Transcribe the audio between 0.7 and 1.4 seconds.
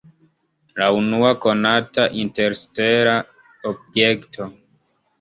La unua